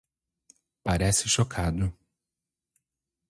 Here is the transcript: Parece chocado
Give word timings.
Parece 0.87 1.29
chocado 1.29 1.93